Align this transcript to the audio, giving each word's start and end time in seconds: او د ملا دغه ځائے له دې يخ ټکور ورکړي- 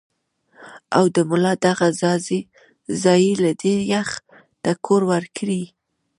او 0.97 1.03
د 1.15 1.17
ملا 1.29 1.53
دغه 1.65 1.87
ځائے 3.03 3.31
له 3.43 3.51
دې 3.61 3.75
يخ 3.93 4.09
ټکور 4.63 5.01
ورکړي- 5.11 5.61